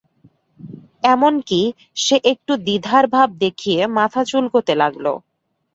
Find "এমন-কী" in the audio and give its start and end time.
1.05-1.61